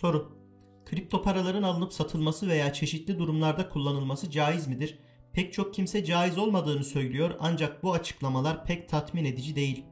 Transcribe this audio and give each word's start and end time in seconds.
Soru. 0.00 0.38
Kripto 0.84 1.22
paraların 1.22 1.62
alınıp 1.62 1.92
satılması 1.92 2.48
veya 2.48 2.72
çeşitli 2.72 3.18
durumlarda 3.18 3.68
kullanılması 3.68 4.30
caiz 4.30 4.66
midir? 4.66 4.98
Pek 5.32 5.52
çok 5.52 5.74
kimse 5.74 6.04
caiz 6.04 6.38
olmadığını 6.38 6.84
söylüyor 6.84 7.34
ancak 7.38 7.82
bu 7.82 7.92
açıklamalar 7.92 8.64
pek 8.64 8.88
tatmin 8.88 9.24
edici 9.24 9.56
değil. 9.56 9.84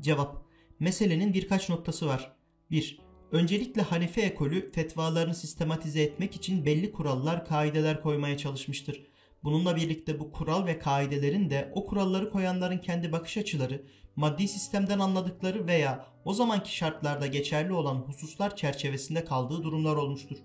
Cevap. 0.00 0.44
Meselenin 0.80 1.34
birkaç 1.34 1.68
noktası 1.68 2.06
var. 2.06 2.36
1. 2.70 3.00
Öncelikle 3.32 3.82
Hanefi 3.82 4.20
ekolü 4.20 4.72
fetvalarını 4.72 5.34
sistematize 5.34 6.02
etmek 6.02 6.36
için 6.36 6.66
belli 6.66 6.92
kurallar, 6.92 7.44
kaideler 7.44 8.02
koymaya 8.02 8.36
çalışmıştır. 8.36 9.06
Bununla 9.44 9.76
birlikte 9.76 10.20
bu 10.20 10.32
kural 10.32 10.66
ve 10.66 10.78
kaidelerin 10.78 11.50
de 11.50 11.72
o 11.74 11.86
kuralları 11.86 12.30
koyanların 12.30 12.78
kendi 12.78 13.12
bakış 13.12 13.36
açıları, 13.36 13.82
maddi 14.16 14.48
sistemden 14.48 14.98
anladıkları 14.98 15.66
veya 15.66 16.06
o 16.24 16.34
zamanki 16.34 16.76
şartlarda 16.76 17.26
geçerli 17.26 17.72
olan 17.72 17.94
hususlar 17.94 18.56
çerçevesinde 18.56 19.24
kaldığı 19.24 19.62
durumlar 19.62 19.96
olmuştur. 19.96 20.36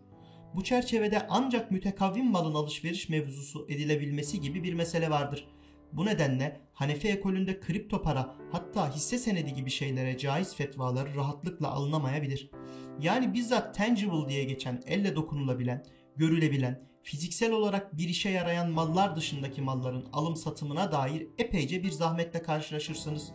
Bu 0.56 0.64
çerçevede 0.64 1.28
ancak 1.30 1.72
mütekavvim 1.72 2.32
malın 2.32 2.54
alışveriş 2.54 3.10
mevzusu 3.10 3.66
edilebilmesi 3.70 4.42
gibi 4.42 4.64
bir 4.64 4.74
mesele 4.74 5.10
vardır. 5.10 5.48
Bu 5.94 6.06
nedenle 6.06 6.62
Hanefi 6.74 7.08
ekolünde 7.08 7.60
kripto 7.60 8.02
para 8.02 8.36
hatta 8.52 8.96
hisse 8.96 9.18
senedi 9.18 9.54
gibi 9.54 9.70
şeylere 9.70 10.18
caiz 10.18 10.56
fetvaları 10.56 11.16
rahatlıkla 11.16 11.72
alınamayabilir. 11.72 12.52
Yani 13.00 13.34
bizzat 13.34 13.76
tangible 13.76 14.30
diye 14.30 14.44
geçen 14.44 14.84
elle 14.88 15.16
dokunulabilen, 15.16 15.86
görülebilen, 16.16 16.91
fiziksel 17.04 17.52
olarak 17.52 17.98
bir 17.98 18.10
işe 18.10 18.30
yarayan 18.30 18.70
mallar 18.70 19.16
dışındaki 19.16 19.62
malların 19.62 20.06
alım 20.14 20.36
satımına 20.36 20.92
dair 20.92 21.28
epeyce 21.38 21.84
bir 21.84 21.92
zahmetle 21.92 22.42
karşılaşırsınız. 22.42 23.32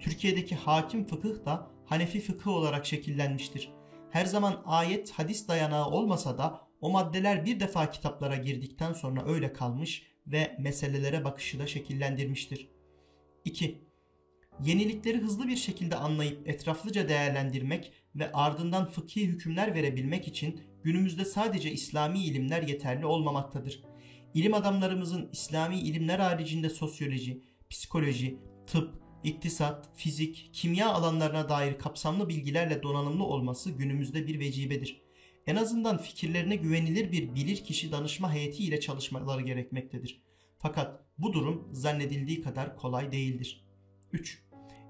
Türkiye'deki 0.00 0.54
hakim 0.54 1.06
fıkıh 1.06 1.44
da 1.44 1.74
Hanefi 1.86 2.20
fıkıh 2.20 2.50
olarak 2.50 2.86
şekillenmiştir. 2.86 3.72
Her 4.10 4.24
zaman 4.24 4.62
ayet 4.64 5.10
hadis 5.10 5.48
dayanağı 5.48 5.90
olmasa 5.90 6.38
da 6.38 6.60
o 6.80 6.90
maddeler 6.90 7.44
bir 7.44 7.60
defa 7.60 7.90
kitaplara 7.90 8.36
girdikten 8.36 8.92
sonra 8.92 9.24
öyle 9.26 9.52
kalmış 9.52 10.02
ve 10.26 10.56
meselelere 10.58 11.24
bakışı 11.24 11.58
da 11.58 11.66
şekillendirmiştir. 11.66 12.68
2. 13.44 13.84
Yenilikleri 14.60 15.18
hızlı 15.18 15.48
bir 15.48 15.56
şekilde 15.56 15.96
anlayıp 15.96 16.48
etraflıca 16.48 17.08
değerlendirmek 17.08 17.92
ve 18.14 18.32
ardından 18.32 18.86
fıkhi 18.86 19.26
hükümler 19.26 19.74
verebilmek 19.74 20.28
için 20.28 20.60
günümüzde 20.82 21.24
sadece 21.24 21.72
İslami 21.72 22.24
ilimler 22.24 22.62
yeterli 22.62 23.06
olmamaktadır. 23.06 23.82
İlim 24.34 24.54
adamlarımızın 24.54 25.28
İslami 25.32 25.80
ilimler 25.80 26.18
haricinde 26.18 26.70
sosyoloji, 26.70 27.42
psikoloji, 27.70 28.38
tıp, 28.66 28.94
iktisat, 29.24 29.88
fizik, 29.96 30.50
kimya 30.52 30.88
alanlarına 30.88 31.48
dair 31.48 31.78
kapsamlı 31.78 32.28
bilgilerle 32.28 32.82
donanımlı 32.82 33.24
olması 33.24 33.70
günümüzde 33.70 34.26
bir 34.26 34.40
vecibedir. 34.40 35.02
En 35.46 35.56
azından 35.56 35.98
fikirlerine 35.98 36.56
güvenilir 36.56 37.12
bir 37.12 37.34
bilir 37.34 37.56
kişi 37.56 37.92
danışma 37.92 38.34
heyeti 38.34 38.64
ile 38.64 38.80
çalışmaları 38.80 39.42
gerekmektedir. 39.42 40.22
Fakat 40.58 41.04
bu 41.18 41.32
durum 41.32 41.68
zannedildiği 41.72 42.42
kadar 42.42 42.76
kolay 42.76 43.12
değildir. 43.12 43.64
3. 44.12 44.44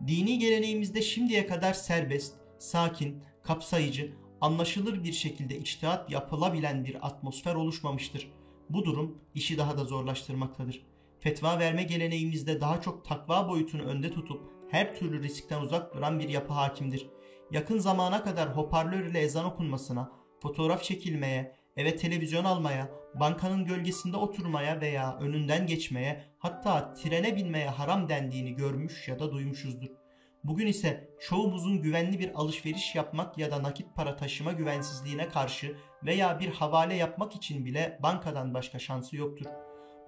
Dini 0.06 0.38
geleneğimizde 0.38 1.02
şimdiye 1.02 1.46
kadar 1.46 1.72
serbest, 1.72 2.34
sakin, 2.58 3.22
kapsayıcı, 3.42 4.14
anlaşılır 4.40 5.04
bir 5.04 5.12
şekilde 5.12 5.58
içtihat 5.58 6.10
yapılabilen 6.10 6.84
bir 6.84 7.06
atmosfer 7.06 7.54
oluşmamıştır. 7.54 8.32
Bu 8.70 8.84
durum 8.84 9.18
işi 9.34 9.58
daha 9.58 9.78
da 9.78 9.84
zorlaştırmaktadır. 9.84 10.86
Fetva 11.20 11.58
verme 11.58 11.82
geleneğimizde 11.82 12.60
daha 12.60 12.80
çok 12.80 13.04
takva 13.04 13.48
boyutunu 13.48 13.82
önde 13.82 14.10
tutup 14.10 14.40
her 14.70 14.94
türlü 14.94 15.22
riskten 15.22 15.60
uzak 15.60 15.94
duran 15.94 16.18
bir 16.18 16.28
yapı 16.28 16.52
hakimdir. 16.52 17.06
Yakın 17.50 17.78
zamana 17.78 18.24
kadar 18.24 18.56
hoparlör 18.56 19.04
ile 19.04 19.20
ezan 19.20 19.44
okunmasına, 19.44 20.12
fotoğraf 20.42 20.82
çekilmeye, 20.82 21.56
eve 21.76 21.96
televizyon 21.96 22.44
almaya, 22.44 22.90
bankanın 23.14 23.64
gölgesinde 23.64 24.16
oturmaya 24.16 24.80
veya 24.80 25.18
önünden 25.18 25.66
geçmeye, 25.66 26.24
hatta 26.38 26.94
trene 26.94 27.36
binmeye 27.36 27.68
haram 27.68 28.08
dendiğini 28.08 28.54
görmüş 28.54 29.08
ya 29.08 29.18
da 29.18 29.32
duymuşuzdur. 29.32 30.03
Bugün 30.44 30.66
ise 30.66 31.10
çoğumuzun 31.20 31.82
güvenli 31.82 32.18
bir 32.18 32.34
alışveriş 32.34 32.94
yapmak 32.94 33.38
ya 33.38 33.50
da 33.50 33.62
nakit 33.62 33.94
para 33.94 34.16
taşıma 34.16 34.52
güvensizliğine 34.52 35.28
karşı 35.28 35.76
veya 36.02 36.40
bir 36.40 36.48
havale 36.48 36.94
yapmak 36.94 37.36
için 37.36 37.64
bile 37.64 37.98
bankadan 38.02 38.54
başka 38.54 38.78
şansı 38.78 39.16
yoktur. 39.16 39.46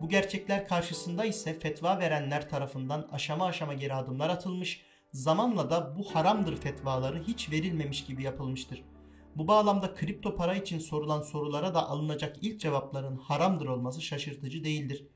Bu 0.01 0.09
gerçekler 0.09 0.69
karşısında 0.69 1.25
ise 1.25 1.59
fetva 1.59 1.99
verenler 1.99 2.49
tarafından 2.49 3.09
aşama 3.13 3.47
aşama 3.47 3.75
geri 3.75 3.95
adımlar 3.95 4.29
atılmış, 4.29 4.83
zamanla 5.13 5.71
da 5.71 5.99
bu 5.99 6.15
haramdır 6.15 6.57
fetvaları 6.57 7.23
hiç 7.23 7.51
verilmemiş 7.51 8.05
gibi 8.05 8.23
yapılmıştır. 8.23 8.85
Bu 9.37 9.49
bağlamda 9.49 9.95
kripto 9.95 10.37
para 10.37 10.55
için 10.55 10.79
sorulan 10.79 11.21
sorulara 11.21 11.75
da 11.75 11.89
alınacak 11.89 12.37
ilk 12.43 12.61
cevapların 12.61 13.17
haramdır 13.17 13.67
olması 13.67 14.03
şaşırtıcı 14.03 14.65
değildir. 14.65 15.07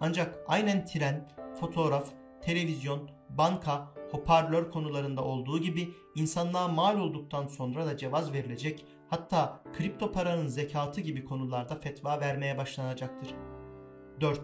Ancak 0.00 0.38
aynen 0.48 0.84
tren, 0.84 1.28
fotoğraf, 1.60 2.08
televizyon, 2.42 3.10
banka, 3.30 3.97
hoparlör 4.10 4.70
konularında 4.70 5.24
olduğu 5.24 5.58
gibi 5.58 5.88
insanlığa 6.14 6.68
mal 6.68 7.00
olduktan 7.00 7.46
sonra 7.46 7.86
da 7.86 7.96
cevaz 7.96 8.32
verilecek 8.32 8.84
hatta 9.10 9.62
kripto 9.76 10.12
paranın 10.12 10.46
zekatı 10.46 11.00
gibi 11.00 11.24
konularda 11.24 11.74
fetva 11.74 12.20
vermeye 12.20 12.58
başlanacaktır. 12.58 13.34
4. 14.20 14.40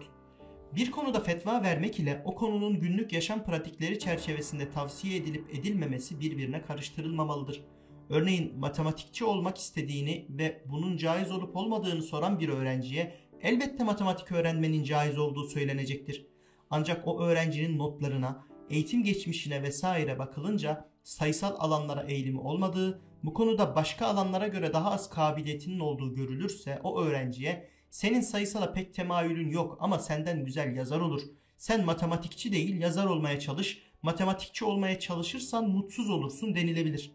Bir 0.75 0.91
konuda 0.91 1.19
fetva 1.19 1.63
vermek 1.63 1.99
ile 1.99 2.21
o 2.25 2.35
konunun 2.35 2.79
günlük 2.79 3.13
yaşam 3.13 3.43
pratikleri 3.43 3.99
çerçevesinde 3.99 4.69
tavsiye 4.69 5.17
edilip 5.17 5.55
edilmemesi 5.55 6.19
birbirine 6.19 6.61
karıştırılmamalıdır. 6.61 7.63
Örneğin 8.09 8.59
matematikçi 8.59 9.25
olmak 9.25 9.57
istediğini 9.57 10.25
ve 10.29 10.63
bunun 10.65 10.97
caiz 10.97 11.31
olup 11.31 11.55
olmadığını 11.55 12.01
soran 12.01 12.39
bir 12.39 12.49
öğrenciye 12.49 13.13
elbette 13.41 13.83
matematik 13.83 14.31
öğrenmenin 14.31 14.83
caiz 14.83 15.17
olduğu 15.17 15.43
söylenecektir. 15.43 16.27
Ancak 16.69 17.07
o 17.07 17.21
öğrencinin 17.21 17.77
notlarına, 17.77 18.45
eğitim 18.69 19.03
geçmişine 19.03 19.63
vesaire 19.63 20.19
bakılınca 20.19 20.89
sayısal 21.03 21.55
alanlara 21.59 22.03
eğilimi 22.03 22.39
olmadığı, 22.39 23.01
bu 23.23 23.33
konuda 23.33 23.75
başka 23.75 24.07
alanlara 24.07 24.47
göre 24.47 24.73
daha 24.73 24.91
az 24.91 25.09
kabiliyetinin 25.09 25.79
olduğu 25.79 26.15
görülürse 26.15 26.79
o 26.83 27.01
öğrenciye 27.01 27.69
senin 27.89 28.21
sayısala 28.21 28.73
pek 28.73 28.93
temayülün 28.93 29.49
yok 29.49 29.77
ama 29.79 29.99
senden 29.99 30.45
güzel 30.45 30.75
yazar 30.75 30.99
olur. 30.99 31.21
Sen 31.57 31.85
matematikçi 31.85 32.51
değil 32.51 32.81
yazar 32.81 33.05
olmaya 33.05 33.39
çalış. 33.39 33.81
Matematikçi 34.01 34.65
olmaya 34.65 34.99
çalışırsan 34.99 35.69
mutsuz 35.69 36.09
olursun 36.09 36.55
denilebilir. 36.55 37.11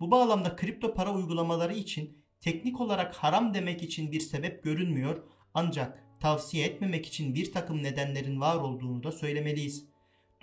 Bu 0.00 0.10
bağlamda 0.10 0.56
kripto 0.56 0.94
para 0.94 1.14
uygulamaları 1.14 1.74
için 1.74 2.18
teknik 2.40 2.80
olarak 2.80 3.14
haram 3.14 3.54
demek 3.54 3.82
için 3.82 4.12
bir 4.12 4.20
sebep 4.20 4.64
görünmüyor 4.64 5.22
ancak 5.54 6.04
tavsiye 6.20 6.66
etmemek 6.66 7.06
için 7.06 7.34
bir 7.34 7.52
takım 7.52 7.82
nedenlerin 7.82 8.40
var 8.40 8.56
olduğunu 8.56 9.02
da 9.02 9.12
söylemeliyiz. 9.12 9.93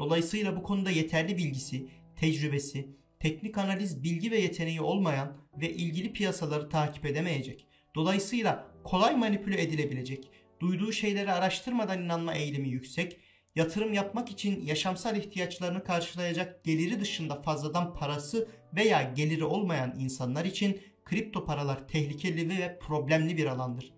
Dolayısıyla 0.01 0.56
bu 0.56 0.63
konuda 0.63 0.91
yeterli 0.91 1.38
bilgisi, 1.38 1.88
tecrübesi, 2.16 2.88
teknik 3.19 3.57
analiz 3.57 4.03
bilgi 4.03 4.31
ve 4.31 4.39
yeteneği 4.39 4.81
olmayan 4.81 5.38
ve 5.62 5.73
ilgili 5.73 6.13
piyasaları 6.13 6.69
takip 6.69 7.06
edemeyecek. 7.06 7.67
Dolayısıyla 7.95 8.67
kolay 8.84 9.16
manipüle 9.16 9.61
edilebilecek, 9.61 10.31
duyduğu 10.59 10.91
şeyleri 10.91 11.31
araştırmadan 11.31 12.03
inanma 12.03 12.34
eğilimi 12.34 12.69
yüksek, 12.69 13.19
yatırım 13.56 13.94
yapmak 13.94 14.31
için 14.31 14.66
yaşamsal 14.66 15.17
ihtiyaçlarını 15.17 15.84
karşılayacak 15.84 16.63
geliri 16.63 17.00
dışında 17.00 17.41
fazladan 17.41 17.94
parası 17.94 18.47
veya 18.75 19.01
geliri 19.16 19.44
olmayan 19.44 19.95
insanlar 20.00 20.45
için 20.45 20.81
kripto 21.06 21.45
paralar 21.45 21.88
tehlikeli 21.88 22.50
ve 22.50 22.79
problemli 22.79 23.38
bir 23.38 23.45
alandır. 23.45 23.94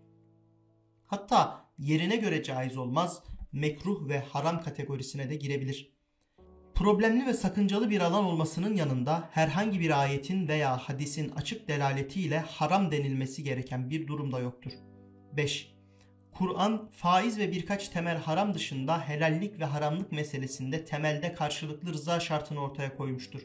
Hatta 1.06 1.66
yerine 1.78 2.16
göre 2.16 2.44
caiz 2.44 2.78
olmaz, 2.78 3.24
mekruh 3.52 4.10
ve 4.10 4.20
haram 4.20 4.64
kategorisine 4.64 5.30
de 5.30 5.36
girebilir. 5.36 5.93
Problemli 6.76 7.26
ve 7.26 7.34
sakıncalı 7.34 7.90
bir 7.90 8.02
alan 8.02 8.24
olmasının 8.24 8.76
yanında 8.76 9.30
herhangi 9.32 9.80
bir 9.80 10.02
ayetin 10.02 10.48
veya 10.48 10.78
hadisin 10.78 11.30
açık 11.30 11.68
delaletiyle 11.68 12.40
haram 12.40 12.92
denilmesi 12.92 13.44
gereken 13.44 13.90
bir 13.90 14.08
durum 14.08 14.32
da 14.32 14.40
yoktur. 14.40 14.72
5. 15.38 15.74
Kur'an 16.32 16.90
faiz 16.92 17.40
ve 17.40 17.52
birkaç 17.52 17.90
temel 17.90 18.18
haram 18.18 18.54
dışında 18.54 19.08
helallik 19.08 19.60
ve 19.60 19.66
haramlık 19.66 20.12
meselesinde 20.12 20.86
temelde 20.86 21.34
karşılıklı 21.34 21.94
rıza 21.94 22.20
şartını 22.20 22.62
ortaya 22.62 22.98
koymuştur. 22.98 23.42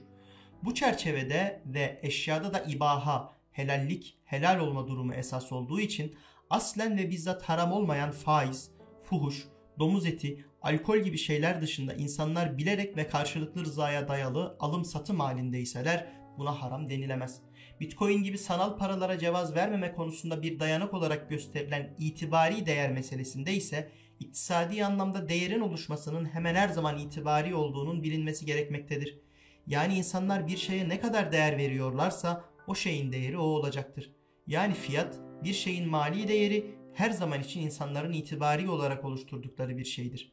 Bu 0.62 0.74
çerçevede 0.74 1.62
ve 1.66 2.00
eşyada 2.02 2.54
da 2.54 2.60
ibaha, 2.60 3.32
helallik, 3.52 4.18
helal 4.24 4.60
olma 4.60 4.88
durumu 4.88 5.14
esas 5.14 5.52
olduğu 5.52 5.80
için 5.80 6.16
aslen 6.50 6.98
ve 6.98 7.10
bizzat 7.10 7.42
haram 7.42 7.72
olmayan 7.72 8.10
faiz, 8.10 8.70
fuhuş, 9.02 9.48
domuz 9.78 10.06
eti, 10.06 10.44
alkol 10.62 10.98
gibi 10.98 11.18
şeyler 11.18 11.60
dışında 11.60 11.94
insanlar 11.94 12.58
bilerek 12.58 12.96
ve 12.96 13.08
karşılıklı 13.08 13.64
rızaya 13.64 14.08
dayalı 14.08 14.56
alım 14.60 14.84
satım 14.84 15.20
halindeyseler 15.20 16.06
buna 16.38 16.62
haram 16.62 16.90
denilemez. 16.90 17.40
Bitcoin 17.80 18.22
gibi 18.22 18.38
sanal 18.38 18.76
paralara 18.76 19.18
cevaz 19.18 19.54
vermeme 19.54 19.92
konusunda 19.92 20.42
bir 20.42 20.60
dayanak 20.60 20.94
olarak 20.94 21.30
gösterilen 21.30 21.94
itibari 21.98 22.66
değer 22.66 22.92
meselesinde 22.92 23.54
ise 23.54 23.90
iktisadi 24.20 24.84
anlamda 24.84 25.28
değerin 25.28 25.60
oluşmasının 25.60 26.24
hemen 26.24 26.54
her 26.54 26.68
zaman 26.68 26.98
itibari 26.98 27.54
olduğunun 27.54 28.02
bilinmesi 28.02 28.46
gerekmektedir. 28.46 29.18
Yani 29.66 29.94
insanlar 29.94 30.46
bir 30.46 30.56
şeye 30.56 30.88
ne 30.88 31.00
kadar 31.00 31.32
değer 31.32 31.58
veriyorlarsa 31.58 32.44
o 32.66 32.74
şeyin 32.74 33.12
değeri 33.12 33.38
o 33.38 33.42
olacaktır. 33.42 34.12
Yani 34.46 34.74
fiyat 34.74 35.18
bir 35.44 35.52
şeyin 35.52 35.88
mali 35.88 36.28
değeri 36.28 36.77
her 36.98 37.10
zaman 37.10 37.40
için 37.40 37.60
insanların 37.60 38.12
itibari 38.12 38.70
olarak 38.70 39.04
oluşturdukları 39.04 39.78
bir 39.78 39.84
şeydir. 39.84 40.32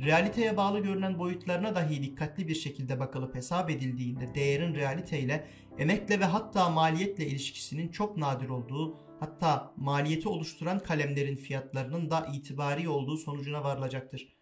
Realiteye 0.00 0.56
bağlı 0.56 0.80
görünen 0.80 1.18
boyutlarına 1.18 1.74
dahi 1.74 2.02
dikkatli 2.02 2.48
bir 2.48 2.54
şekilde 2.54 3.00
bakılıp 3.00 3.34
hesap 3.34 3.70
edildiğinde 3.70 4.34
değerin 4.34 4.74
realiteyle, 4.74 5.46
emekle 5.78 6.20
ve 6.20 6.24
hatta 6.24 6.70
maliyetle 6.70 7.26
ilişkisinin 7.26 7.88
çok 7.88 8.16
nadir 8.16 8.48
olduğu, 8.48 8.96
hatta 9.20 9.72
maliyeti 9.76 10.28
oluşturan 10.28 10.78
kalemlerin 10.78 11.36
fiyatlarının 11.36 12.10
da 12.10 12.26
itibari 12.34 12.88
olduğu 12.88 13.16
sonucuna 13.16 13.64
varılacaktır. 13.64 14.34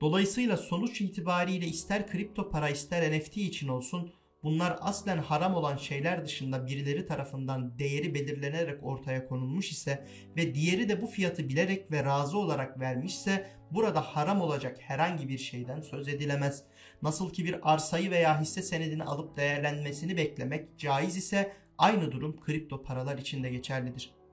Dolayısıyla 0.00 0.56
sonuç 0.56 1.00
itibariyle 1.00 1.66
ister 1.66 2.06
kripto 2.06 2.50
para 2.50 2.68
ister 2.68 3.18
NFT 3.18 3.36
için 3.36 3.68
olsun 3.68 4.12
bunlar 4.44 4.78
aslen 4.80 5.18
haram 5.18 5.54
olan 5.54 5.76
şeyler 5.76 6.24
dışında 6.24 6.66
birileri 6.66 7.06
tarafından 7.06 7.78
değeri 7.78 8.14
belirlenerek 8.14 8.84
ortaya 8.84 9.28
konulmuş 9.28 9.70
ise 9.70 10.06
ve 10.36 10.54
diğeri 10.54 10.88
de 10.88 11.02
bu 11.02 11.06
fiyatı 11.06 11.48
bilerek 11.48 11.92
ve 11.92 12.04
razı 12.04 12.38
olarak 12.38 12.80
vermişse 12.80 13.50
burada 13.70 14.00
haram 14.00 14.40
olacak 14.40 14.76
herhangi 14.80 15.28
bir 15.28 15.38
şeyden 15.38 15.80
söz 15.80 16.08
edilemez. 16.08 16.62
Nasıl 17.02 17.30
ki 17.30 17.44
bir 17.44 17.72
arsayı 17.72 18.10
veya 18.10 18.40
hisse 18.40 18.62
senedini 18.62 19.04
alıp 19.04 19.36
değerlenmesini 19.36 20.16
beklemek 20.16 20.78
caiz 20.78 21.16
ise 21.16 21.52
aynı 21.78 22.12
durum 22.12 22.40
kripto 22.40 22.82
paralar 22.82 23.18
için 23.18 23.44
de 23.44 23.50
geçerlidir. 23.50 24.23